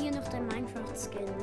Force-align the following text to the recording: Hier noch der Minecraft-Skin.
Hier 0.00 0.12
noch 0.12 0.28
der 0.28 0.40
Minecraft-Skin. 0.42 1.37